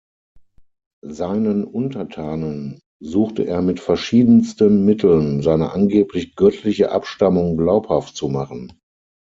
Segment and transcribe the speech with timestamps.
[1.05, 8.79] Seinen Untertanen suchte er mit verschiedensten Mitteln seine angeblich göttliche Abstammung glaubhaft zu machen.